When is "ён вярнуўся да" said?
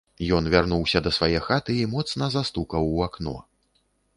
0.37-1.11